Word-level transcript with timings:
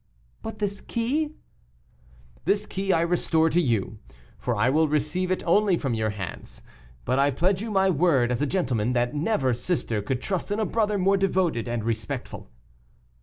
"But 0.41 0.57
this 0.57 0.81
key?" 0.81 1.35
"This 2.45 2.65
key 2.65 2.91
I 2.91 3.01
restore 3.01 3.51
to 3.51 3.61
you, 3.61 3.99
for 4.39 4.55
I 4.55 4.67
will 4.67 4.87
receive 4.87 5.29
it 5.29 5.43
only 5.45 5.77
from 5.77 5.93
your 5.93 6.09
hands; 6.09 6.63
but 7.05 7.19
I 7.19 7.29
pledge 7.29 7.61
you 7.61 7.69
my 7.69 7.91
word 7.91 8.31
as 8.31 8.41
a 8.41 8.47
gentleman, 8.47 8.93
that 8.93 9.13
never 9.13 9.53
sister 9.53 10.01
could 10.01 10.19
trust 10.19 10.49
in 10.49 10.59
a 10.59 10.65
brother 10.65 10.97
more 10.97 11.17
devoted 11.17 11.67
and 11.67 11.83
respectful." 11.83 12.49